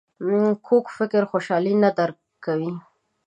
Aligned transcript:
کوږ 0.67 0.85
فکر 0.97 1.21
خوشحالي 1.31 1.73
نه 1.83 1.89
درک 1.97 2.17
کوي 2.45 2.71